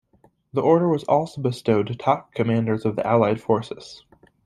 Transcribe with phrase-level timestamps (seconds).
[0.53, 4.03] The order was also bestowed to top commanders of the Allied forces.